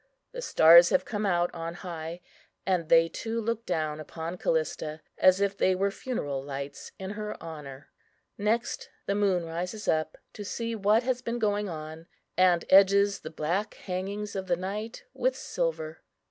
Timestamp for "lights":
6.43-6.91